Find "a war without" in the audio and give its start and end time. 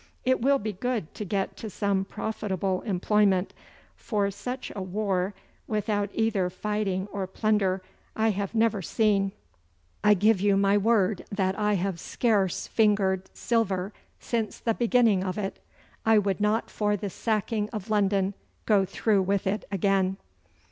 4.75-6.09